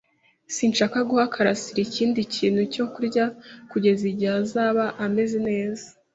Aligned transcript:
Sinshaka 0.55 0.97
guha 1.09 1.25
karasira 1.33 1.79
ikindi 1.87 2.19
kintu 2.35 2.61
cyo 2.73 2.85
kurya 2.93 3.25
kugeza 3.71 4.03
igihe 4.11 4.33
azaba 4.41 4.83
ameze 5.05 5.37
neza. 5.49 5.87